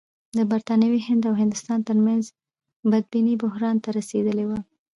[0.37, 2.23] د برټانوي هند او افغانستان ترمنځ
[2.91, 4.59] بدبیني بحران ته رسېدلې وه.